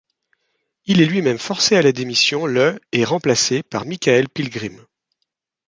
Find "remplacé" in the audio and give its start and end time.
3.05-3.61